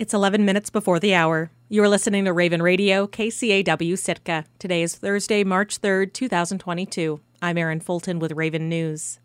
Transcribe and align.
It's 0.00 0.14
11 0.14 0.46
minutes 0.46 0.70
before 0.70 0.98
the 0.98 1.14
hour. 1.14 1.50
You 1.68 1.82
are 1.82 1.88
listening 1.88 2.24
to 2.24 2.32
Raven 2.32 2.62
Radio, 2.62 3.06
KCAW 3.06 3.98
Sitka. 3.98 4.46
Today 4.58 4.82
is 4.82 4.94
Thursday, 4.94 5.44
March 5.44 5.78
3rd, 5.82 6.14
2022. 6.14 7.20
I'm 7.42 7.58
Erin 7.58 7.80
Fulton 7.80 8.18
with 8.18 8.32
Raven 8.32 8.66
News. 8.70 9.18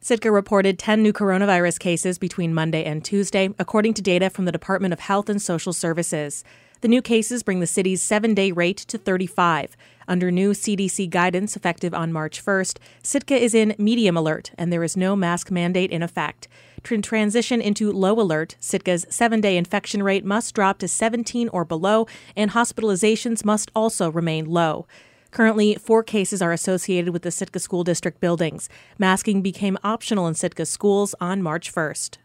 Sitka 0.00 0.32
reported 0.32 0.80
10 0.80 1.00
new 1.00 1.12
coronavirus 1.12 1.78
cases 1.78 2.18
between 2.18 2.52
Monday 2.52 2.84
and 2.84 3.04
Tuesday, 3.04 3.50
according 3.56 3.94
to 3.94 4.02
data 4.02 4.30
from 4.30 4.46
the 4.46 4.50
Department 4.50 4.94
of 4.94 4.98
Health 4.98 5.28
and 5.28 5.40
Social 5.40 5.72
Services. 5.72 6.42
The 6.80 6.88
new 6.88 7.00
cases 7.00 7.44
bring 7.44 7.60
the 7.60 7.68
city's 7.68 8.02
seven 8.02 8.34
day 8.34 8.50
rate 8.50 8.78
to 8.78 8.98
35. 8.98 9.76
Under 10.08 10.32
new 10.32 10.54
CDC 10.54 11.08
guidance 11.08 11.54
effective 11.54 11.94
on 11.94 12.12
March 12.12 12.44
1st, 12.44 12.78
Sitka 13.04 13.36
is 13.36 13.54
in 13.54 13.76
medium 13.78 14.16
alert 14.16 14.50
and 14.58 14.72
there 14.72 14.82
is 14.82 14.96
no 14.96 15.14
mask 15.14 15.52
mandate 15.52 15.92
in 15.92 16.02
effect. 16.02 16.48
To 16.84 17.00
transition 17.00 17.60
into 17.60 17.92
low 17.92 18.20
alert, 18.20 18.56
Sitka's 18.60 19.06
seven 19.08 19.40
day 19.40 19.56
infection 19.56 20.02
rate 20.02 20.24
must 20.24 20.54
drop 20.54 20.78
to 20.78 20.88
17 20.88 21.48
or 21.48 21.64
below, 21.64 22.06
and 22.36 22.50
hospitalizations 22.50 23.44
must 23.44 23.70
also 23.74 24.10
remain 24.10 24.46
low. 24.46 24.86
Currently, 25.30 25.76
four 25.76 26.02
cases 26.02 26.42
are 26.42 26.52
associated 26.52 27.12
with 27.12 27.22
the 27.22 27.30
Sitka 27.30 27.58
School 27.58 27.84
District 27.84 28.20
buildings. 28.20 28.68
Masking 28.98 29.40
became 29.40 29.78
optional 29.82 30.26
in 30.26 30.34
Sitka 30.34 30.66
schools 30.66 31.14
on 31.20 31.42
March 31.42 31.72
1st. 31.72 32.18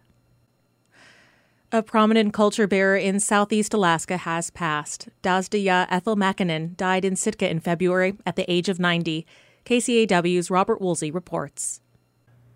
A 1.71 1.83
prominent 1.83 2.33
culture 2.33 2.67
bearer 2.67 2.97
in 2.97 3.19
southeast 3.19 3.73
Alaska 3.73 4.17
has 4.17 4.49
passed. 4.49 5.09
Dasdiya 5.21 5.85
Ethel 5.89 6.15
Makinen 6.15 6.75
died 6.75 7.05
in 7.05 7.15
Sitka 7.15 7.49
in 7.49 7.59
February 7.59 8.15
at 8.25 8.35
the 8.35 8.49
age 8.51 8.69
of 8.69 8.79
90. 8.79 9.25
KCAW's 9.65 10.49
Robert 10.49 10.81
Woolsey 10.81 11.11
reports. 11.11 11.81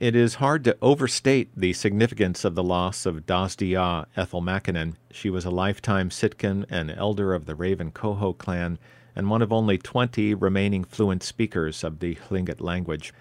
It 0.02 0.16
is 0.16 0.42
hard 0.42 0.64
to 0.64 0.76
overstate 0.82 1.52
the 1.56 1.74
significance 1.74 2.44
of 2.44 2.56
the 2.56 2.64
loss 2.64 3.06
of 3.06 3.28
Dasdiya 3.28 4.08
Ethel 4.18 4.42
Makinen. 4.42 4.96
She 5.12 5.30
was 5.30 5.46
a 5.46 5.52
lifetime 5.52 6.10
Sitkan 6.10 6.66
and 6.72 6.90
elder 6.90 7.36
of 7.36 7.46
the 7.46 7.54
Raven 7.54 7.92
Coho 7.92 8.34
clan 8.34 8.80
and 9.16 9.30
one 9.30 9.44
of 9.44 9.54
only 9.54 9.78
20 9.78 10.34
remaining 10.34 10.84
fluent 10.84 11.22
speakers 11.22 11.84
of 11.84 12.00
the 12.00 12.16
Tlingit 12.16 12.60
language. 12.62 13.14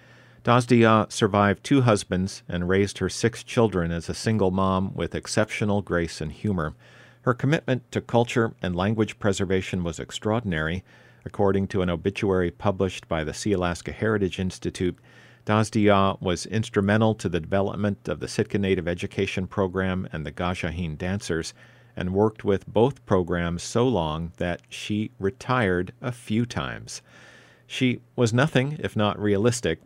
Dasdiya 0.43 1.11
survived 1.11 1.63
two 1.63 1.81
husbands 1.81 2.41
and 2.49 2.67
raised 2.67 2.97
her 2.97 3.09
six 3.09 3.43
children 3.43 3.91
as 3.91 4.09
a 4.09 4.15
single 4.15 4.49
mom 4.49 4.95
with 4.95 5.13
exceptional 5.13 5.83
grace 5.83 6.19
and 6.19 6.31
humor. 6.31 6.73
Her 7.21 7.35
commitment 7.35 7.91
to 7.91 8.01
culture 8.01 8.55
and 8.59 8.75
language 8.75 9.19
preservation 9.19 9.83
was 9.83 9.99
extraordinary. 9.99 10.83
According 11.25 11.67
to 11.67 11.83
an 11.83 11.91
obituary 11.91 12.49
published 12.49 13.07
by 13.07 13.23
the 13.23 13.33
Sealaska 13.33 13.93
Heritage 13.93 14.39
Institute, 14.39 14.97
Dasdiya 15.45 16.21
was 16.21 16.45
instrumental 16.45 17.15
to 17.15 17.29
the 17.29 17.39
development 17.39 18.07
of 18.07 18.19
the 18.19 18.27
Sitka 18.27 18.59
Native 18.59 18.87
Education 18.87 19.47
Program 19.47 20.07
and 20.11 20.25
the 20.25 20.31
Gajaa 20.31 20.75
Héen 20.75 20.97
Dancers, 20.97 21.53
and 21.95 22.13
worked 22.13 22.43
with 22.43 22.67
both 22.67 23.05
programs 23.05 23.63
so 23.63 23.87
long 23.87 24.31
that 24.37 24.61
she 24.69 25.11
retired 25.19 25.93
a 26.01 26.11
few 26.11 26.45
times. 26.45 27.01
She 27.67 28.01
was 28.15 28.33
nothing 28.33 28.77
if 28.79 28.95
not 28.95 29.19
realistic, 29.19 29.79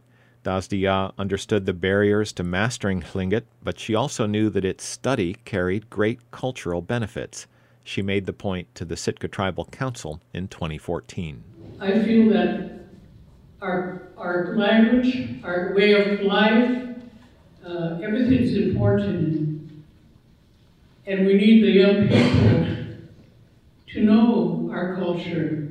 Dasdiya 0.45 1.11
understood 1.17 1.65
the 1.65 1.73
barriers 1.73 2.31
to 2.33 2.43
mastering 2.43 3.01
Tlingit, 3.01 3.43
but 3.63 3.79
she 3.79 3.95
also 3.95 4.27
knew 4.27 4.51
that 4.51 4.63
its 4.63 4.83
study 4.83 5.37
carried 5.43 5.89
great 5.89 6.19
cultural 6.29 6.83
benefits. 6.83 7.47
She 7.83 8.03
made 8.03 8.27
the 8.27 8.33
point 8.33 8.73
to 8.75 8.85
the 8.85 8.95
Sitka 8.95 9.27
Tribal 9.27 9.65
Council 9.65 10.21
in 10.33 10.47
2014. 10.47 11.43
I 11.81 11.99
feel 12.03 12.29
that 12.29 12.74
our, 13.65 14.01
our 14.17 14.55
language, 14.55 15.41
our 15.43 15.73
way 15.75 15.93
of 15.93 16.21
life, 16.21 16.87
uh, 17.65 17.99
everything's 18.03 18.55
important. 18.55 19.83
And 21.07 21.25
we 21.25 21.33
need 21.33 21.63
the 21.63 21.71
young 21.71 22.07
people 22.07 22.85
to 23.93 24.03
know 24.03 24.69
our 24.71 24.95
culture. 24.95 25.69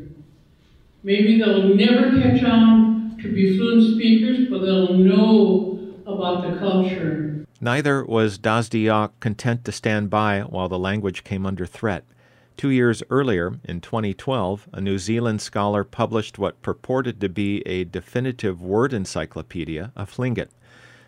Maybe 1.05 1.39
they'll 1.39 1.75
never 1.75 2.21
catch 2.21 2.43
on 2.43 3.19
to 3.23 3.33
be 3.33 3.57
fluent 3.57 3.95
speakers, 3.95 4.49
but 4.51 4.61
they'll 4.61 4.95
know 4.95 5.79
about 6.07 6.51
the 6.51 6.59
culture. 6.59 7.47
Neither 7.61 8.05
was 8.05 8.39
Dasdiya 8.39 9.13
content 9.21 9.65
to 9.65 9.73
stand 9.73 10.11
by 10.11 10.41
while 10.41 10.69
the 10.69 10.79
language 10.79 11.25
came 11.25 11.47
under 11.47 11.65
threat. 11.65 12.05
Two 12.57 12.71
years 12.71 13.03
earlier, 13.11 13.59
in 13.65 13.81
2012, 13.81 14.69
a 14.73 14.81
New 14.81 14.99
Zealand 14.99 15.43
scholar 15.43 15.83
published 15.83 16.39
what 16.39 16.63
purported 16.63 17.21
to 17.21 17.29
be 17.29 17.61
a 17.67 17.85
definitive 17.85 18.63
word 18.63 18.93
encyclopedia 18.93 19.91
of 19.97 20.13
Tlingit. 20.13 20.49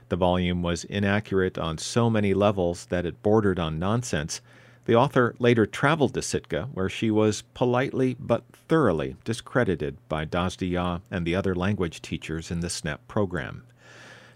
The 0.09 0.17
volume 0.17 0.62
was 0.62 0.84
inaccurate 0.84 1.57
on 1.57 1.79
so 1.79 2.11
many 2.11 2.34
levels 2.34 2.87
that 2.87 3.07
it 3.07 3.23
bordered 3.23 3.61
on 3.61 3.79
nonsense, 3.79 4.41
the 4.87 4.97
author 4.97 5.34
later 5.39 5.67
traveled 5.67 6.15
to 6.15 6.23
Sitka, 6.23 6.69
where 6.73 6.89
she 6.89 7.11
was 7.11 7.43
politely 7.55 8.17
but 8.19 8.45
thoroughly 8.53 9.17
discredited 9.25 9.99
by 10.09 10.25
Dasdiya 10.25 11.01
and 11.11 11.27
the 11.27 11.34
other 11.34 11.55
language 11.55 12.03
teachers 12.03 12.51
in 12.51 12.61
the 12.61 12.69
SNEP 12.69 12.99
program. 13.09 13.65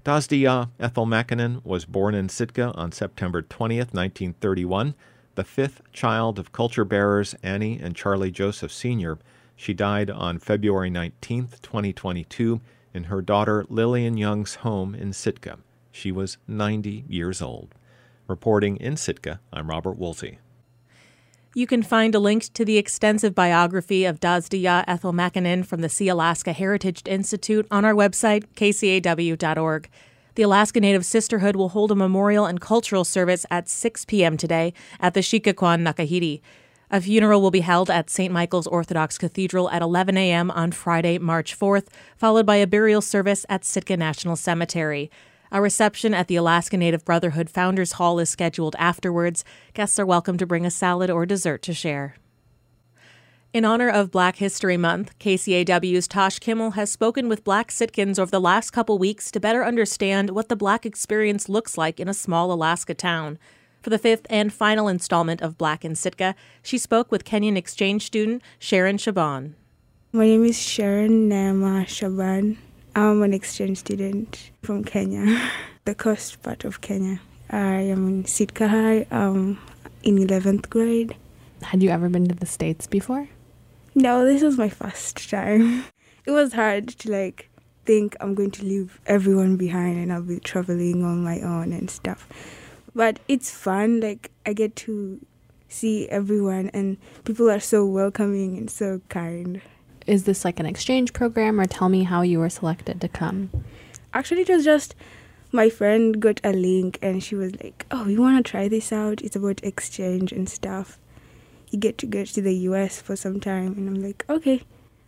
Dasdiya 0.04 0.70
Ethel 0.80 1.06
Makinen 1.06 1.64
was 1.64 1.84
born 1.84 2.14
in 2.14 2.28
Sitka 2.28 2.72
on 2.74 2.90
September 2.90 3.42
20, 3.42 3.76
1931, 3.78 4.94
the 5.40 5.44
fifth 5.44 5.80
child 5.90 6.38
of 6.38 6.52
culture 6.52 6.84
bearers 6.84 7.34
Annie 7.42 7.80
and 7.80 7.96
Charlie 7.96 8.30
Joseph 8.30 8.70
Sr. 8.70 9.18
She 9.56 9.72
died 9.72 10.10
on 10.10 10.38
February 10.38 10.90
19, 10.90 11.48
2022, 11.62 12.60
in 12.92 13.04
her 13.04 13.22
daughter 13.22 13.64
Lillian 13.70 14.18
Young's 14.18 14.56
home 14.56 14.94
in 14.94 15.14
Sitka. 15.14 15.56
She 15.90 16.12
was 16.12 16.36
90 16.46 17.06
years 17.08 17.40
old. 17.40 17.74
Reporting 18.28 18.76
in 18.76 18.98
Sitka, 18.98 19.40
I'm 19.50 19.70
Robert 19.70 19.96
Woolsey. 19.96 20.40
You 21.54 21.66
can 21.66 21.82
find 21.82 22.14
a 22.14 22.18
link 22.18 22.52
to 22.52 22.66
the 22.66 22.76
extensive 22.76 23.34
biography 23.34 24.04
of 24.04 24.20
Dasdiya 24.20 24.84
Ethel 24.86 25.14
Makinen 25.14 25.64
from 25.64 25.80
the 25.80 25.88
Sealaska 25.88 26.52
Heritage 26.52 27.00
Institute 27.06 27.66
on 27.70 27.86
our 27.86 27.94
website, 27.94 28.44
kcaw.org. 28.56 29.88
The 30.40 30.44
Alaska 30.44 30.80
Native 30.80 31.04
Sisterhood 31.04 31.54
will 31.54 31.68
hold 31.68 31.92
a 31.92 31.94
memorial 31.94 32.46
and 32.46 32.62
cultural 32.62 33.04
service 33.04 33.44
at 33.50 33.68
6 33.68 34.06
p.m. 34.06 34.38
today 34.38 34.72
at 34.98 35.12
the 35.12 35.20
Sheet'ká 35.20 35.52
Ḵwáan 35.52 35.80
Naa 35.80 35.92
Kahídi. 35.92 36.40
A 36.90 36.98
funeral 37.02 37.42
will 37.42 37.50
be 37.50 37.60
held 37.60 37.90
at 37.90 38.08
St. 38.08 38.32
Michael's 38.32 38.66
Orthodox 38.66 39.18
Cathedral 39.18 39.68
at 39.68 39.82
11 39.82 40.16
a.m. 40.16 40.50
on 40.52 40.72
Friday, 40.72 41.18
March 41.18 41.58
4th, 41.58 41.88
followed 42.16 42.46
by 42.46 42.56
a 42.56 42.66
burial 42.66 43.02
service 43.02 43.44
at 43.50 43.66
Sitka 43.66 43.98
National 43.98 44.34
Cemetery. 44.34 45.10
A 45.52 45.60
reception 45.60 46.14
at 46.14 46.26
the 46.26 46.36
Alaska 46.36 46.78
Native 46.78 47.04
Brotherhood 47.04 47.50
Founders 47.50 47.92
Hall 47.92 48.18
is 48.18 48.30
scheduled 48.30 48.74
afterwards. 48.78 49.44
Guests 49.74 49.98
are 49.98 50.06
welcome 50.06 50.38
to 50.38 50.46
bring 50.46 50.64
a 50.64 50.70
salad 50.70 51.10
or 51.10 51.26
dessert 51.26 51.60
to 51.64 51.74
share. 51.74 52.14
In 53.52 53.64
honor 53.64 53.88
of 53.90 54.12
Black 54.12 54.36
History 54.36 54.76
Month, 54.76 55.18
KCAW's 55.18 56.06
Tash 56.06 56.38
Kimmell 56.38 56.74
has 56.74 56.88
spoken 56.88 57.28
with 57.28 57.42
Black 57.42 57.72
Sitkans 57.72 58.16
over 58.16 58.30
the 58.30 58.40
last 58.40 58.70
couple 58.70 58.96
weeks 58.96 59.28
to 59.32 59.40
better 59.40 59.64
understand 59.64 60.30
what 60.30 60.48
the 60.48 60.54
Black 60.54 60.86
experience 60.86 61.48
looks 61.48 61.76
like 61.76 61.98
in 61.98 62.06
a 62.06 62.14
small 62.14 62.52
Alaska 62.52 62.94
town. 62.94 63.40
For 63.82 63.90
the 63.90 63.98
fifth 63.98 64.24
and 64.30 64.52
final 64.52 64.86
installment 64.86 65.42
of 65.42 65.58
Black 65.58 65.84
in 65.84 65.96
Sitka, 65.96 66.36
she 66.62 66.78
spoke 66.78 67.10
with 67.10 67.24
Kenyan 67.24 67.56
exchange 67.56 68.06
student 68.06 68.40
Sharon 68.60 68.98
Shaban. 68.98 69.56
My 70.12 70.26
name 70.26 70.44
is 70.44 70.56
Sharon 70.56 71.28
Nama 71.28 71.86
Shaban. 71.86 72.56
I'm 72.94 73.20
an 73.24 73.34
exchange 73.34 73.78
student 73.78 74.52
from 74.62 74.84
Kenya, 74.84 75.50
the 75.86 75.96
coast 75.96 76.40
part 76.44 76.64
of 76.64 76.82
Kenya. 76.82 77.20
I 77.50 77.80
am 77.80 78.06
in 78.06 78.24
Sitka 78.26 78.68
High 78.68 79.06
um, 79.10 79.58
in 80.04 80.18
11th 80.18 80.68
grade. 80.70 81.16
Had 81.62 81.82
you 81.82 81.90
ever 81.90 82.08
been 82.08 82.28
to 82.28 82.34
the 82.36 82.46
States 82.46 82.86
before? 82.86 83.28
No, 84.00 84.24
this 84.24 84.42
was 84.42 84.56
my 84.56 84.70
first 84.70 85.28
time. 85.28 85.84
It 86.26 86.32
was 86.32 86.52
hard 86.52 86.88
to 86.88 87.10
like 87.10 87.50
think 87.86 88.14
I'm 88.20 88.34
going 88.34 88.50
to 88.52 88.62
leave 88.62 89.00
everyone 89.06 89.56
behind 89.56 89.98
and 89.98 90.12
I'll 90.12 90.22
be 90.22 90.38
traveling 90.38 91.02
on 91.02 91.24
my 91.24 91.40
own 91.40 91.72
and 91.72 91.90
stuff. 91.90 92.28
But 92.94 93.20
it's 93.26 93.50
fun. 93.50 94.00
Like 94.00 94.30
I 94.46 94.52
get 94.52 94.76
to 94.84 95.18
see 95.68 96.08
everyone 96.08 96.70
and 96.72 96.98
people 97.24 97.50
are 97.50 97.58
so 97.58 97.86
welcoming 97.86 98.58
and 98.58 98.70
so 98.70 99.00
kind 99.08 99.60
is 100.06 100.24
this 100.24 100.44
like 100.44 100.60
an 100.60 100.66
exchange 100.66 101.12
program 101.12 101.60
or 101.60 101.66
tell 101.66 101.88
me 101.88 102.04
how 102.04 102.22
you 102.22 102.38
were 102.38 102.50
selected 102.50 103.00
to 103.00 103.08
come? 103.08 103.50
Actually, 104.12 104.42
it 104.42 104.48
was 104.48 104.64
just 104.64 104.94
my 105.52 105.68
friend 105.68 106.20
got 106.20 106.40
a 106.42 106.52
link 106.52 106.98
and 107.02 107.22
she 107.22 107.34
was 107.34 107.52
like, 107.62 107.86
"Oh, 107.90 108.06
you 108.06 108.20
want 108.20 108.44
to 108.44 108.50
try 108.50 108.68
this 108.68 108.92
out? 108.92 109.20
It's 109.20 109.36
about 109.36 109.62
exchange 109.62 110.32
and 110.32 110.48
stuff. 110.48 110.98
You 111.70 111.78
get 111.78 111.98
to 111.98 112.06
go 112.06 112.24
to 112.24 112.42
the 112.42 112.54
US 112.70 113.00
for 113.00 113.16
some 113.16 113.40
time." 113.40 113.74
And 113.76 113.88
I'm 113.88 114.02
like, 114.02 114.24
"Okay." 114.28 114.62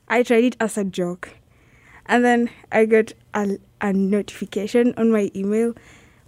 I 0.08 0.22
tried 0.22 0.44
it 0.44 0.56
as 0.60 0.76
a 0.76 0.84
joke. 0.84 1.36
And 2.06 2.24
then 2.24 2.50
I 2.70 2.84
got 2.86 3.12
a, 3.32 3.58
a 3.80 3.92
notification 3.92 4.92
on 4.96 5.10
my 5.10 5.30
email 5.34 5.74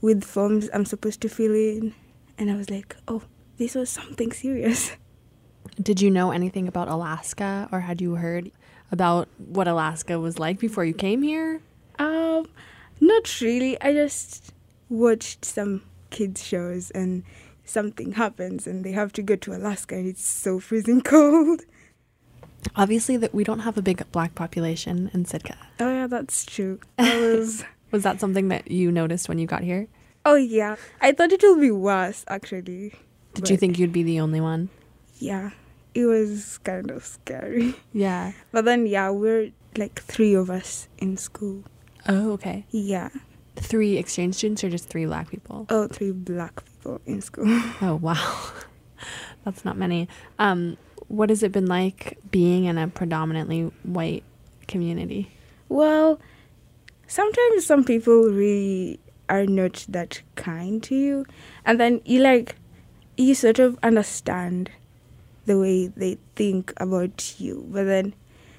with 0.01 0.25
forms 0.25 0.71
I'm 0.73 0.85
supposed 0.85 1.21
to 1.23 1.29
fill 1.29 1.55
in. 1.55 1.95
And 2.39 2.51
I 2.51 2.57
was 2.57 2.71
like, 2.71 2.97
"Oh, 3.09 3.23
this 3.59 3.75
was 3.75 3.91
something 3.91 4.33
serious." 4.33 4.93
Did 5.83 6.01
you 6.01 6.11
know 6.11 6.31
anything 6.31 6.69
about 6.69 6.89
Alaska 6.89 7.69
or 7.73 7.81
had 7.81 8.01
you 8.01 8.15
heard 8.15 8.51
about 8.93 9.29
what 9.39 9.67
Alaska 9.67 10.21
was 10.21 10.39
like 10.39 10.59
before 10.59 10.85
you 10.85 10.95
came 10.95 11.23
here? 11.23 11.61
Um, 11.99 12.47
not 13.01 13.41
really. 13.41 13.81
I 13.81 13.93
just 13.93 14.53
watched 14.89 15.45
some 15.45 15.83
kids 16.11 16.45
shows 16.45 16.91
and 16.93 17.25
something 17.65 18.13
happens 18.13 18.67
and 18.67 18.85
they 18.85 18.93
have 18.93 19.13
to 19.15 19.23
go 19.23 19.37
to 19.37 19.55
Alaska 19.55 19.95
and 19.97 20.07
it's 20.07 20.29
so 20.29 20.61
freezing 20.61 21.01
cold. 21.15 21.63
Obviously, 22.77 23.19
that 23.19 23.35
we 23.35 23.45
don't 23.45 23.61
have 23.61 23.77
a 23.77 23.83
big 23.83 24.03
black 24.11 24.35
population 24.35 25.11
in 25.13 25.27
Sitka. 25.27 25.57
Oh 25.81 25.93
yeah, 25.93 26.07
that's 26.07 26.47
true. 26.47 26.81
I 26.99 27.21
was 27.21 27.65
Was 27.91 28.03
that 28.05 28.21
something 28.21 28.49
that 28.49 28.71
you 28.71 28.91
noticed 28.91 29.29
when 29.29 29.39
you 29.39 29.47
got 29.47 29.63
here? 29.63 29.87
Oh 30.25 30.37
yeah. 30.37 30.77
I 31.01 31.13
thought 31.13 31.33
it 31.33 31.43
would 31.43 31.61
be 31.61 31.71
worse 31.71 32.25
actually. 32.29 32.95
Did 33.35 33.51
you 33.51 33.57
think 33.57 33.79
you'd 33.79 33.93
be 33.93 34.03
the 34.03 34.21
only 34.21 34.41
one? 34.41 34.71
Yeah. 35.19 35.51
It 35.95 36.07
was 36.07 36.59
kind 36.65 36.91
of 36.91 37.05
scary. 37.05 37.75
Yeah. 37.93 38.33
But 38.53 38.65
then 38.65 38.87
yeah, 38.87 39.11
we're 39.11 39.51
like 39.77 40.01
three 40.03 40.35
of 40.35 40.51
us 40.51 40.89
in 40.99 41.17
school. 41.17 41.65
Oh, 42.09 42.33
okay. 42.33 42.65
Yeah. 42.71 43.11
Three 43.57 43.99
exchange 43.99 44.37
students 44.37 44.65
or 44.65 44.71
just 44.71 44.89
three 44.89 45.07
black 45.07 45.31
people? 45.31 45.67
Oh, 45.69 45.87
three 45.87 46.13
black 46.13 46.65
people 46.65 46.74
in 47.07 47.21
school. 47.21 47.45
Oh, 47.81 47.99
wow. 48.01 48.53
That's 49.45 49.65
not 49.65 49.77
many. 49.77 50.09
Um, 50.39 50.77
what 51.09 51.31
has 51.31 51.43
it 51.43 51.53
been 51.53 51.67
like 51.67 52.19
being 52.31 52.65
in 52.65 52.79
a 52.79 52.89
predominantly 52.89 53.71
white 53.83 54.25
community? 54.69 55.31
Well, 55.69 56.21
sometimes 57.07 57.67
some 57.67 57.85
people 57.85 58.25
really 58.31 59.01
are 59.29 59.47
not 59.47 59.85
that 59.89 60.23
kind 60.37 60.83
to 60.85 60.95
you, 60.95 61.27
and 61.65 61.81
then 61.81 62.01
you 62.05 62.21
like 62.21 62.57
you 63.17 63.35
sort 63.35 63.59
of 63.59 63.79
understand 63.83 64.71
the 65.47 65.59
way 65.59 65.87
they 65.89 66.19
think 66.37 66.73
about 66.79 67.39
you, 67.39 67.67
but 67.69 67.85
then 67.85 68.15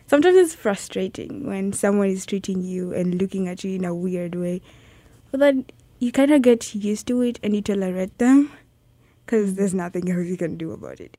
sometimes 0.07 0.37
it's 0.37 0.55
frustrating 0.55 1.45
when 1.47 1.73
someone 1.73 2.09
is 2.09 2.25
treating 2.25 2.61
you 2.61 2.93
and 2.93 3.15
looking 3.15 3.47
at 3.47 3.63
you 3.63 3.75
in 3.75 3.85
a 3.85 3.93
weird 3.93 4.35
way. 4.35 4.61
But 5.31 5.39
then 5.39 5.65
you 6.05 6.11
kind 6.11 6.31
of 6.31 6.41
get 6.41 6.73
used 6.75 7.07
to 7.07 7.21
it 7.21 7.39
and 7.41 7.55
you 7.55 7.61
tolerate 7.61 8.17
them 8.19 8.51
because 9.25 9.55
there's 9.55 9.73
nothing 9.73 10.09
else 10.11 10.27
you 10.27 10.37
can 10.37 10.55
do 10.57 10.71
about 10.71 10.99
it. 10.99 11.17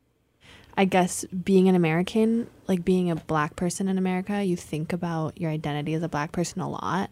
I 0.76 0.84
guess 0.84 1.24
being 1.24 1.68
an 1.68 1.74
American, 1.74 2.48
like 2.68 2.84
being 2.84 3.10
a 3.10 3.16
black 3.16 3.56
person 3.56 3.88
in 3.88 3.98
America, 3.98 4.44
you 4.44 4.56
think 4.56 4.92
about 4.92 5.40
your 5.40 5.50
identity 5.50 5.94
as 5.94 6.02
a 6.02 6.08
black 6.08 6.32
person 6.32 6.60
a 6.60 6.68
lot. 6.68 7.10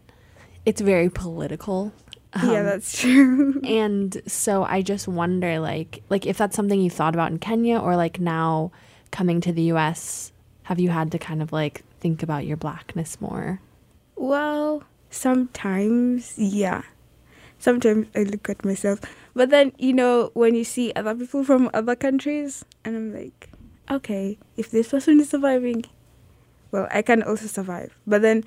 It's 0.65 0.81
very 0.81 1.09
political. 1.09 1.91
yeah, 2.35 2.59
Um, 2.59 2.65
that's 2.65 2.99
true. 2.99 3.61
and 3.63 4.21
so 4.27 4.63
I 4.63 4.81
just 4.81 5.07
wonder 5.07 5.59
like 5.59 6.03
like 6.09 6.25
if 6.25 6.37
that's 6.37 6.55
something 6.55 6.79
you 6.79 6.89
thought 6.89 7.15
about 7.15 7.31
in 7.31 7.39
Kenya 7.39 7.77
or 7.79 7.95
like 7.95 8.19
now 8.19 8.71
coming 9.11 9.41
to 9.41 9.51
the 9.51 9.63
US, 9.73 10.31
have 10.63 10.79
you 10.79 10.89
had 10.89 11.11
to 11.11 11.17
kind 11.19 11.41
of 11.41 11.51
like 11.51 11.83
think 11.99 12.23
about 12.23 12.45
your 12.45 12.57
blackness 12.57 13.19
more? 13.19 13.59
Well, 14.15 14.83
sometimes, 15.09 16.33
yeah. 16.37 16.83
Sometimes 17.59 18.07
I 18.15 18.23
look 18.23 18.49
at 18.49 18.63
myself. 18.63 18.99
But 19.33 19.49
then, 19.49 19.71
you 19.77 19.93
know, 19.93 20.31
when 20.33 20.55
you 20.55 20.63
see 20.63 20.93
other 20.95 21.15
people 21.15 21.43
from 21.43 21.69
other 21.73 21.95
countries, 21.95 22.63
and 22.83 22.95
I'm 22.95 23.13
like, 23.13 23.49
okay, 23.89 24.37
if 24.57 24.71
this 24.71 24.89
person 24.89 25.19
is 25.19 25.29
surviving, 25.29 25.85
well, 26.71 26.87
I 26.91 27.01
can 27.01 27.23
also 27.23 27.47
survive. 27.47 27.95
But 28.05 28.21
then, 28.21 28.43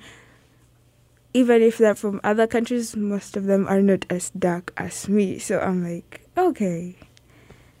even 1.33 1.61
if 1.61 1.77
they're 1.77 1.95
from 1.95 2.21
other 2.23 2.47
countries, 2.47 2.95
most 2.95 3.37
of 3.37 3.45
them 3.45 3.67
are 3.67 3.81
not 3.81 4.05
as 4.09 4.31
dark 4.31 4.73
as 4.77 5.07
me. 5.07 5.39
So 5.39 5.59
I'm 5.59 5.83
like, 5.83 6.21
okay, 6.37 6.95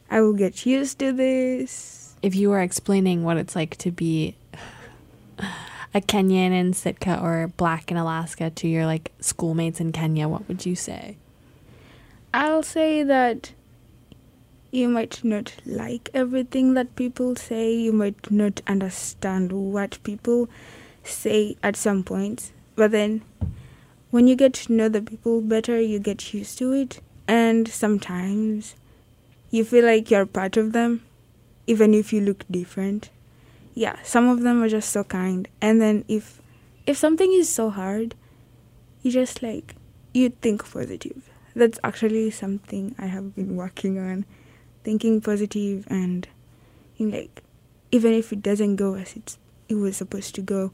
I 0.09 0.21
will 0.21 0.33
get 0.33 0.65
used 0.65 0.99
to 0.99 1.11
this. 1.11 2.15
If 2.21 2.35
you 2.35 2.49
were 2.49 2.61
explaining 2.61 3.23
what 3.23 3.37
it's 3.37 3.55
like 3.55 3.77
to 3.77 3.91
be 3.91 4.35
a 5.93 6.01
Kenyan 6.01 6.51
in 6.51 6.73
Sitka 6.73 7.19
or 7.21 7.47
black 7.57 7.91
in 7.91 7.97
Alaska 7.97 8.49
to 8.51 8.67
your 8.67 8.85
like 8.85 9.11
schoolmates 9.19 9.79
in 9.79 9.91
Kenya, 9.91 10.27
what 10.27 10.47
would 10.47 10.65
you 10.65 10.75
say? 10.75 11.17
I'll 12.33 12.63
say 12.63 13.01
that 13.03 13.53
you 14.71 14.87
might 14.87 15.23
not 15.23 15.53
like 15.65 16.09
everything 16.13 16.75
that 16.75 16.95
people 16.95 17.35
say. 17.35 17.73
You 17.73 17.91
might 17.91 18.29
not 18.31 18.61
understand 18.67 19.51
what 19.51 19.97
people 20.03 20.47
say 21.03 21.57
at 21.63 21.75
some 21.75 22.03
points. 22.03 22.51
But 22.75 22.91
then 22.91 23.23
when 24.11 24.27
you 24.27 24.35
get 24.35 24.53
to 24.55 24.73
know 24.73 24.89
the 24.89 25.01
people 25.01 25.41
better, 25.41 25.81
you 25.81 25.99
get 25.99 26.33
used 26.33 26.59
to 26.59 26.71
it. 26.73 27.01
And 27.27 27.67
sometimes 27.67 28.75
you 29.49 29.65
feel 29.65 29.85
like 29.85 30.11
you're 30.11 30.25
part 30.25 30.55
of 30.57 30.71
them, 30.71 31.03
even 31.65 31.93
if 31.93 32.13
you 32.13 32.21
look 32.21 32.45
different. 32.49 33.09
Yeah, 33.79 33.95
some 34.03 34.27
of 34.27 34.41
them 34.41 34.61
are 34.61 34.67
just 34.67 34.89
so 34.89 35.05
kind. 35.05 35.47
And 35.61 35.81
then 35.81 36.03
if 36.09 36.41
if 36.85 36.97
something 36.97 37.31
is 37.31 37.47
so 37.47 37.69
hard, 37.69 38.13
you 39.03 39.09
just 39.09 39.41
like 39.41 39.75
you 40.13 40.31
think 40.41 40.69
positive 40.69 41.29
that's 41.55 41.79
actually 41.81 42.29
something 42.29 42.93
I 42.99 43.05
have 43.05 43.33
been 43.35 43.55
working 43.55 43.97
on, 43.97 44.25
thinking 44.83 45.21
positive 45.21 45.87
and 45.89 46.27
in 46.97 47.11
like 47.11 47.41
even 47.89 48.11
if 48.11 48.33
it 48.33 48.41
doesn't 48.41 48.75
go 48.75 48.95
as 48.95 49.15
it 49.15 49.37
it 49.69 49.75
was 49.75 49.95
supposed 49.95 50.35
to 50.35 50.41
go, 50.41 50.73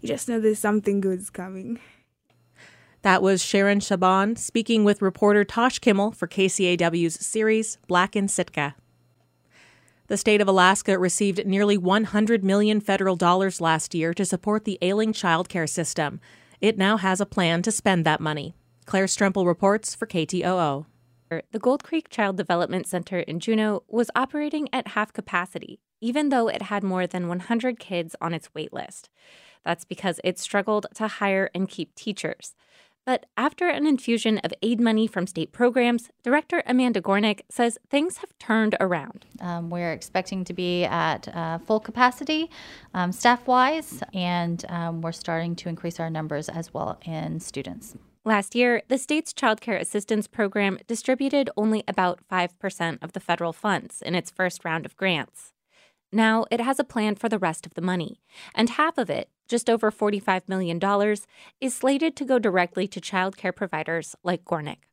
you 0.00 0.06
just 0.06 0.28
know 0.28 0.38
there's 0.38 0.60
something 0.60 1.00
good's 1.00 1.30
coming. 1.30 1.80
That 3.02 3.22
was 3.22 3.42
Sharon 3.42 3.80
Shaban 3.80 4.36
speaking 4.36 4.84
with 4.84 5.02
reporter 5.02 5.42
Tash 5.42 5.80
Kimmell 5.80 6.14
for 6.14 6.28
KCAW's 6.28 7.26
series 7.26 7.76
Black 7.88 8.14
in 8.14 8.28
Sitka. 8.28 8.76
The 10.10 10.16
state 10.16 10.40
of 10.40 10.48
Alaska 10.48 10.98
received 10.98 11.46
nearly 11.46 11.78
100 11.78 12.42
million 12.42 12.80
federal 12.80 13.14
dollars 13.14 13.60
last 13.60 13.94
year 13.94 14.12
to 14.14 14.24
support 14.24 14.64
the 14.64 14.76
ailing 14.82 15.12
child 15.12 15.48
care 15.48 15.68
system. 15.68 16.18
It 16.60 16.76
now 16.76 16.96
has 16.96 17.20
a 17.20 17.26
plan 17.26 17.62
to 17.62 17.70
spend 17.70 18.04
that 18.04 18.20
money. 18.20 18.56
Claire 18.86 19.06
Stremple 19.06 19.46
reports 19.46 19.94
for 19.94 20.08
KTOO. 20.08 20.86
The 21.52 21.58
Gold 21.60 21.84
Creek 21.84 22.08
Child 22.08 22.36
Development 22.36 22.88
Center 22.88 23.20
in 23.20 23.38
Juneau 23.38 23.84
was 23.86 24.10
operating 24.16 24.68
at 24.72 24.88
half 24.88 25.12
capacity, 25.12 25.78
even 26.00 26.30
though 26.30 26.48
it 26.48 26.62
had 26.62 26.82
more 26.82 27.06
than 27.06 27.28
100 27.28 27.78
kids 27.78 28.16
on 28.20 28.34
its 28.34 28.52
wait 28.52 28.72
list. 28.72 29.10
That's 29.64 29.84
because 29.84 30.18
it 30.24 30.40
struggled 30.40 30.88
to 30.96 31.06
hire 31.06 31.50
and 31.54 31.68
keep 31.68 31.94
teachers. 31.94 32.56
But 33.06 33.26
after 33.36 33.68
an 33.68 33.86
infusion 33.86 34.38
of 34.38 34.52
aid 34.62 34.80
money 34.80 35.06
from 35.06 35.26
state 35.26 35.52
programs, 35.52 36.10
Director 36.22 36.62
Amanda 36.66 37.00
Gornick 37.00 37.40
says 37.50 37.78
things 37.88 38.18
have 38.18 38.36
turned 38.38 38.76
around. 38.78 39.24
Um, 39.40 39.70
we're 39.70 39.92
expecting 39.92 40.44
to 40.44 40.52
be 40.52 40.84
at 40.84 41.28
uh, 41.34 41.58
full 41.58 41.80
capacity 41.80 42.50
um, 42.94 43.12
staff 43.12 43.46
wise, 43.46 44.02
and 44.12 44.64
um, 44.68 45.00
we're 45.00 45.12
starting 45.12 45.56
to 45.56 45.68
increase 45.68 45.98
our 45.98 46.10
numbers 46.10 46.48
as 46.48 46.74
well 46.74 46.98
in 47.04 47.40
students. 47.40 47.96
Last 48.24 48.54
year, 48.54 48.82
the 48.88 48.98
state's 48.98 49.32
Child 49.32 49.62
Care 49.62 49.78
Assistance 49.78 50.26
Program 50.26 50.78
distributed 50.86 51.48
only 51.56 51.82
about 51.88 52.20
5% 52.30 53.02
of 53.02 53.12
the 53.12 53.20
federal 53.20 53.54
funds 53.54 54.02
in 54.02 54.14
its 54.14 54.30
first 54.30 54.62
round 54.62 54.84
of 54.84 54.96
grants. 54.96 55.54
Now 56.12 56.44
it 56.50 56.60
has 56.60 56.78
a 56.78 56.84
plan 56.84 57.14
for 57.14 57.30
the 57.30 57.38
rest 57.38 57.64
of 57.64 57.74
the 57.74 57.80
money, 57.80 58.20
and 58.54 58.68
half 58.70 58.98
of 58.98 59.08
it, 59.08 59.30
just 59.50 59.68
over 59.68 59.90
$45 59.90 60.48
million, 60.48 60.80
is 61.60 61.74
slated 61.74 62.16
to 62.16 62.24
go 62.24 62.38
directly 62.38 62.86
to 62.86 63.00
child 63.00 63.36
care 63.36 63.52
providers 63.52 64.14
like 64.22 64.44
Gornick. 64.44 64.84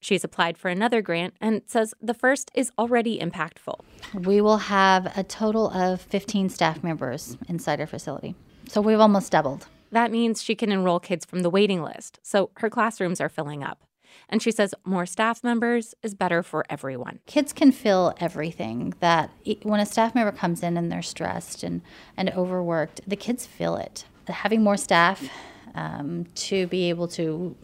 She's 0.00 0.24
applied 0.24 0.58
for 0.58 0.68
another 0.68 1.00
grant 1.00 1.34
and 1.40 1.62
says 1.66 1.94
the 2.00 2.12
first 2.12 2.50
is 2.54 2.70
already 2.78 3.18
impactful. 3.18 3.80
We 4.14 4.40
will 4.40 4.58
have 4.58 5.16
a 5.16 5.22
total 5.22 5.70
of 5.70 6.00
15 6.00 6.48
staff 6.48 6.82
members 6.82 7.36
inside 7.48 7.80
our 7.80 7.86
facility. 7.86 8.34
So 8.68 8.80
we've 8.80 9.00
almost 9.00 9.32
doubled. 9.32 9.66
That 9.92 10.10
means 10.10 10.42
she 10.42 10.54
can 10.54 10.72
enroll 10.72 10.98
kids 10.98 11.24
from 11.24 11.40
the 11.40 11.50
waiting 11.50 11.82
list, 11.82 12.18
so 12.22 12.50
her 12.56 12.68
classrooms 12.68 13.20
are 13.20 13.28
filling 13.28 13.62
up. 13.62 13.83
And 14.28 14.42
she 14.42 14.50
says 14.50 14.74
more 14.84 15.06
staff 15.06 15.44
members 15.44 15.94
is 16.02 16.14
better 16.14 16.42
for 16.42 16.64
everyone. 16.68 17.20
Kids 17.26 17.52
can 17.52 17.72
feel 17.72 18.14
everything 18.18 18.94
that 19.00 19.30
when 19.62 19.80
a 19.80 19.86
staff 19.86 20.14
member 20.14 20.32
comes 20.32 20.62
in 20.62 20.76
and 20.76 20.90
they're 20.90 21.02
stressed 21.02 21.62
and, 21.62 21.82
and 22.16 22.30
overworked, 22.30 23.00
the 23.06 23.16
kids 23.16 23.46
feel 23.46 23.76
it. 23.76 24.04
Having 24.28 24.62
more 24.62 24.76
staff 24.76 25.28
um, 25.74 26.26
to 26.34 26.66
be 26.68 26.88
able 26.88 27.08
to 27.08 27.54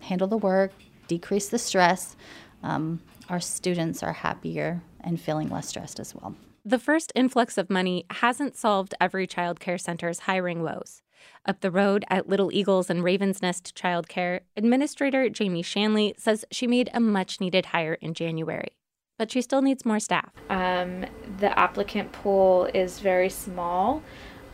handle 0.00 0.26
the 0.26 0.38
work, 0.38 0.72
decrease 1.06 1.48
the 1.48 1.58
stress, 1.58 2.16
um, 2.62 3.00
our 3.28 3.40
students 3.40 4.02
are 4.02 4.12
happier 4.12 4.82
and 5.00 5.20
feeling 5.20 5.48
less 5.48 5.68
stressed 5.68 6.00
as 6.00 6.14
well. 6.14 6.34
The 6.64 6.78
first 6.78 7.12
influx 7.14 7.56
of 7.56 7.70
money 7.70 8.04
hasn't 8.10 8.56
solved 8.56 8.94
every 9.00 9.26
child 9.26 9.60
care 9.60 9.78
center's 9.78 10.20
hiring 10.20 10.62
woes. 10.62 11.02
Up 11.46 11.60
the 11.60 11.70
road 11.70 12.04
at 12.08 12.28
Little 12.28 12.52
Eagles 12.52 12.90
and 12.90 13.02
Raven's 13.02 13.40
Nest 13.42 13.74
Childcare, 13.74 14.40
Administrator 14.56 15.28
Jamie 15.28 15.62
Shanley 15.62 16.14
says 16.18 16.44
she 16.50 16.66
made 16.66 16.90
a 16.92 17.00
much 17.00 17.40
needed 17.40 17.66
hire 17.66 17.94
in 17.94 18.14
January, 18.14 18.76
but 19.18 19.30
she 19.30 19.42
still 19.42 19.62
needs 19.62 19.84
more 19.84 20.00
staff. 20.00 20.30
Um, 20.50 21.06
the 21.38 21.56
applicant 21.58 22.12
pool 22.12 22.68
is 22.74 23.00
very 23.00 23.30
small 23.30 24.02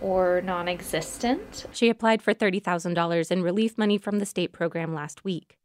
or 0.01 0.43
non 0.43 0.69
existent. 0.69 1.67
She 1.73 1.89
applied 1.89 2.23
for 2.23 2.35
$30,000 2.35 3.31
in 3.31 3.43
relief 3.43 3.79
money 3.79 3.99
from 3.99 4.19
the 4.19 4.27
state 4.27 4.53
program 4.53 4.95
last 4.95 5.25
week. 5.25 5.57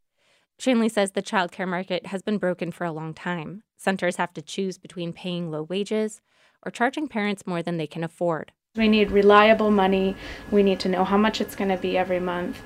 Shanley 0.57 0.89
says 0.89 1.11
the 1.11 1.21
childcare 1.21 1.67
market 1.67 2.07
has 2.07 2.21
been 2.21 2.37
broken 2.37 2.71
for 2.71 2.83
a 2.83 2.91
long 2.91 3.13
time. 3.13 3.63
Centers 3.77 4.17
have 4.17 4.33
to 4.33 4.41
choose 4.41 4.77
between 4.77 5.13
paying 5.13 5.49
low 5.49 5.63
wages 5.63 6.19
or 6.65 6.71
charging 6.71 7.07
parents 7.07 7.47
more 7.47 7.63
than 7.63 7.77
they 7.77 7.87
can 7.87 8.03
afford. 8.03 8.51
We 8.75 8.87
need 8.87 9.11
reliable 9.11 9.71
money. 9.71 10.15
We 10.51 10.61
need 10.63 10.79
to 10.81 10.89
know 10.89 11.03
how 11.03 11.17
much 11.17 11.41
it's 11.41 11.55
going 11.55 11.69
to 11.69 11.77
be 11.77 11.97
every 11.97 12.19
month. 12.19 12.61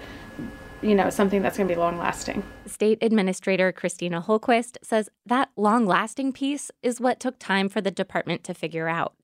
you 0.81 0.95
know, 0.95 1.09
something 1.09 1.41
that's 1.41 1.55
going 1.55 1.69
to 1.69 1.73
be 1.73 1.79
long 1.79 1.97
lasting. 1.97 2.43
State 2.65 2.97
Administrator 3.01 3.71
Christina 3.71 4.21
Holquist 4.21 4.75
says 4.83 5.09
that 5.25 5.49
long 5.55 5.85
lasting 5.85 6.33
piece 6.33 6.71
is 6.81 6.99
what 6.99 7.21
took 7.21 7.39
time 7.39 7.69
for 7.69 7.79
the 7.79 7.89
department 7.89 8.43
to 8.43 8.53
figure 8.53 8.89
out. 8.89 9.15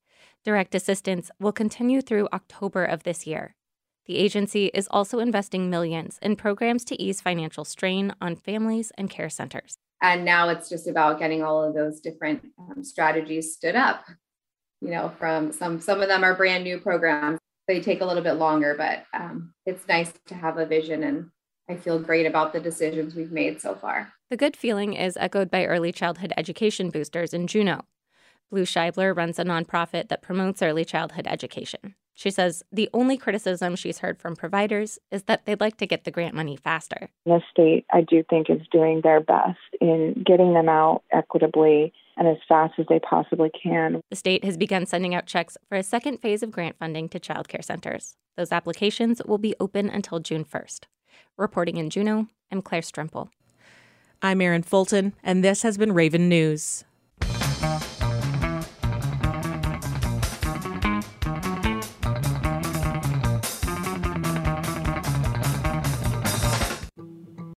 Direct 0.45 0.73
assistance 0.73 1.29
will 1.37 1.51
continue 1.51 2.01
through 2.01 2.29
October 2.31 2.85
of 2.85 3.03
this 3.03 3.27
year. 3.27 3.55
The 4.05 4.15
agency 4.15 4.67
is 4.67 4.87
also 4.89 5.19
investing 5.19 5.69
millions 5.69 6.17
in 6.21 6.37
programs 6.37 6.85
to 6.85 7.01
ease 7.01 7.19
financial 7.19 7.65
strain 7.65 8.13
on 8.21 8.37
families 8.37 8.93
and 8.97 9.09
care 9.09 9.29
centers. 9.29 9.75
And 10.01 10.23
now 10.23 10.47
it's 10.47 10.69
just 10.69 10.87
about 10.87 11.19
getting 11.19 11.43
all 11.43 11.61
of 11.61 11.73
those 11.73 11.99
different 11.99 12.41
um, 12.57 12.85
strategies 12.85 13.53
stood 13.53 13.75
up. 13.75 14.05
You 14.81 14.91
know, 14.91 15.11
from 15.19 15.51
some 15.51 15.79
some 15.79 16.01
of 16.01 16.07
them 16.07 16.23
are 16.23 16.35
brand 16.35 16.63
new 16.63 16.79
programs. 16.79 17.39
They 17.67 17.81
take 17.81 18.01
a 18.01 18.05
little 18.05 18.23
bit 18.23 18.33
longer, 18.33 18.75
but 18.77 19.05
um, 19.13 19.53
it's 19.65 19.87
nice 19.87 20.13
to 20.27 20.35
have 20.35 20.57
a 20.57 20.65
vision 20.65 21.03
and 21.03 21.29
I 21.69 21.75
feel 21.75 21.99
great 21.99 22.25
about 22.25 22.51
the 22.51 22.59
decisions 22.59 23.13
we've 23.13 23.31
made 23.31 23.61
so 23.61 23.75
far. 23.75 24.11
The 24.31 24.37
good 24.37 24.57
feeling 24.57 24.93
is 24.93 25.15
echoed 25.17 25.51
by 25.51 25.65
early 25.65 25.91
childhood 25.91 26.33
education 26.35 26.89
boosters 26.89 27.31
in 27.31 27.45
Juneau. 27.45 27.81
Blue 28.49 28.63
Shibler 28.63 29.15
runs 29.15 29.37
a 29.37 29.43
nonprofit 29.43 30.09
that 30.09 30.23
promotes 30.23 30.63
early 30.63 30.83
childhood 30.83 31.27
education. 31.27 31.93
She 32.15 32.31
says 32.31 32.63
the 32.71 32.89
only 32.93 33.17
criticism 33.17 33.75
she's 33.75 33.99
heard 33.99 34.19
from 34.19 34.35
providers 34.35 34.99
is 35.11 35.23
that 35.23 35.45
they'd 35.45 35.61
like 35.61 35.77
to 35.77 35.87
get 35.87 36.03
the 36.03 36.11
grant 36.11 36.35
money 36.35 36.57
faster. 36.57 37.09
The 37.25 37.39
state, 37.49 37.85
I 37.93 38.01
do 38.01 38.23
think, 38.29 38.49
is 38.49 38.59
doing 38.71 39.01
their 39.03 39.21
best 39.21 39.59
in 39.79 40.23
getting 40.25 40.53
them 40.53 40.67
out 40.67 41.03
equitably 41.13 41.93
and 42.19 42.27
as 42.27 42.37
fast 42.47 42.73
as 42.77 42.85
they 42.89 42.99
possibly 42.99 43.49
can. 43.49 44.01
The 44.09 44.15
state 44.15 44.43
has 44.43 44.57
begun 44.57 44.85
sending 44.85 45.15
out 45.15 45.25
checks 45.25 45.57
for 45.67 45.75
a 45.75 45.83
second 45.83 46.17
phase 46.17 46.43
of 46.43 46.51
grant 46.51 46.77
funding 46.77 47.07
to 47.09 47.19
child 47.19 47.47
care 47.47 47.61
centers. 47.61 48.17
Those 48.37 48.51
applications 48.51 49.21
will 49.25 49.37
be 49.37 49.55
open 49.59 49.89
until 49.89 50.19
June 50.19 50.45
1st. 50.45 50.81
Reporting 51.37 51.77
in 51.77 51.89
Juneau, 51.89 52.27
I'm 52.51 52.61
Claire 52.61 52.81
Stremple. 52.81 53.29
I'm 54.21 54.41
Erin 54.41 54.63
Fulton, 54.63 55.13
and 55.23 55.43
this 55.43 55.61
has 55.61 55.77
been 55.77 55.93
Raven 55.93 56.27
News. 56.27 56.83